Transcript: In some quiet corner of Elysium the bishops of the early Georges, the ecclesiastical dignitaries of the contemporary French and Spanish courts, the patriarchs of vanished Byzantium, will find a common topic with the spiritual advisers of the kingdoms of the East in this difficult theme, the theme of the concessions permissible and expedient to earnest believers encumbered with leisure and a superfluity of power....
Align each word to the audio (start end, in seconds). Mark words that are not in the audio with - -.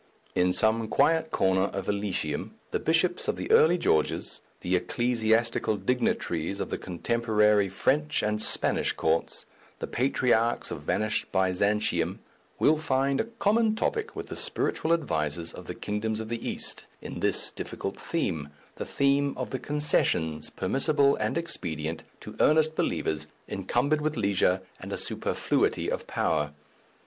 In 0.33 0.51
some 0.51 0.87
quiet 0.87 1.29
corner 1.29 1.65
of 1.77 1.87
Elysium 1.87 2.55
the 2.71 2.79
bishops 2.79 3.27
of 3.27 3.35
the 3.35 3.51
early 3.51 3.77
Georges, 3.77 4.41
the 4.61 4.75
ecclesiastical 4.75 5.77
dignitaries 5.77 6.59
of 6.59 6.71
the 6.71 6.79
contemporary 6.79 7.69
French 7.69 8.23
and 8.23 8.41
Spanish 8.41 8.93
courts, 8.93 9.45
the 9.77 9.85
patriarchs 9.85 10.71
of 10.71 10.81
vanished 10.81 11.31
Byzantium, 11.31 12.19
will 12.57 12.77
find 12.77 13.21
a 13.21 13.25
common 13.25 13.75
topic 13.75 14.15
with 14.15 14.25
the 14.25 14.35
spiritual 14.35 14.91
advisers 14.91 15.53
of 15.53 15.67
the 15.67 15.75
kingdoms 15.75 16.19
of 16.19 16.29
the 16.29 16.49
East 16.49 16.87
in 16.99 17.19
this 17.19 17.51
difficult 17.51 17.95
theme, 17.99 18.49
the 18.77 18.85
theme 18.85 19.35
of 19.37 19.51
the 19.51 19.59
concessions 19.59 20.49
permissible 20.49 21.15
and 21.17 21.37
expedient 21.37 22.01
to 22.21 22.35
earnest 22.39 22.73
believers 22.73 23.27
encumbered 23.47 24.01
with 24.01 24.17
leisure 24.17 24.63
and 24.79 24.91
a 24.91 24.97
superfluity 24.97 25.91
of 25.91 26.07
power.... 26.07 26.53